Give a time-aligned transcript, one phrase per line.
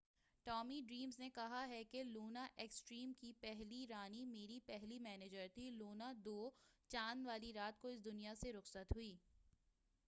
[0.47, 5.69] Tommy Dreamer نے کہا ہے کہ لونا ایکسٹریم کی پہلی رانی میری پہلی منیجر تھی
[5.69, 6.49] لونا دو
[6.91, 9.15] چاند والی رات کو اس دنیا سے رخصت ہوگئی